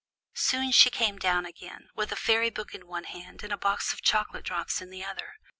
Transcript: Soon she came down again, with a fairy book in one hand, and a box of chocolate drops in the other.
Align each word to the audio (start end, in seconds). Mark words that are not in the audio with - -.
Soon 0.33 0.71
she 0.71 0.89
came 0.89 1.19
down 1.19 1.45
again, 1.45 1.89
with 1.93 2.11
a 2.11 2.15
fairy 2.15 2.49
book 2.49 2.73
in 2.73 2.87
one 2.87 3.03
hand, 3.03 3.43
and 3.43 3.53
a 3.53 3.55
box 3.55 3.93
of 3.93 4.01
chocolate 4.01 4.43
drops 4.43 4.81
in 4.81 4.89
the 4.89 5.05
other. 5.05 5.35